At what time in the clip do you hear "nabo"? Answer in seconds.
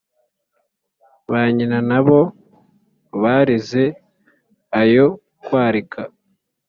1.89-2.19